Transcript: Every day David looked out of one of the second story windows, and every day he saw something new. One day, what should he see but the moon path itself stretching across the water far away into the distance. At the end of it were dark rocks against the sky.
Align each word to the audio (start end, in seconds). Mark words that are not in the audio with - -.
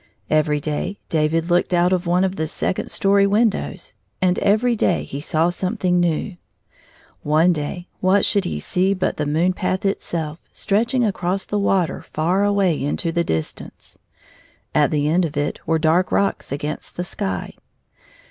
Every 0.31 0.59
day 0.59 0.97
David 1.09 1.51
looked 1.51 1.75
out 1.75 1.93
of 1.93 2.07
one 2.07 2.23
of 2.23 2.35
the 2.35 2.47
second 2.47 2.89
story 2.89 3.27
windows, 3.27 3.93
and 4.19 4.39
every 4.39 4.75
day 4.75 5.03
he 5.03 5.21
saw 5.21 5.51
something 5.51 5.99
new. 5.99 6.37
One 7.21 7.53
day, 7.53 7.87
what 7.99 8.25
should 8.25 8.43
he 8.43 8.59
see 8.59 8.95
but 8.95 9.17
the 9.17 9.27
moon 9.27 9.53
path 9.53 9.85
itself 9.85 10.39
stretching 10.51 11.05
across 11.05 11.45
the 11.45 11.59
water 11.59 12.01
far 12.15 12.43
away 12.43 12.83
into 12.83 13.11
the 13.11 13.23
distance. 13.23 13.99
At 14.73 14.89
the 14.89 15.07
end 15.07 15.23
of 15.23 15.37
it 15.37 15.59
were 15.67 15.77
dark 15.77 16.11
rocks 16.11 16.51
against 16.51 16.95
the 16.95 17.03
sky. 17.03 17.53